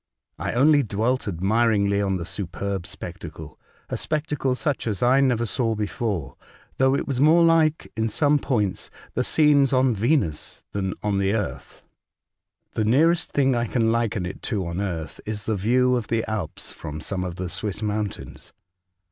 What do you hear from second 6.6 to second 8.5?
though it was more like, in some